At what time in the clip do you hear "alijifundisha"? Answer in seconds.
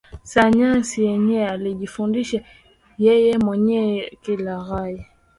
1.49-2.43